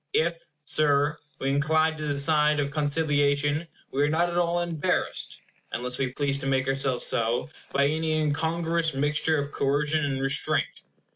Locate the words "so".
7.05-7.49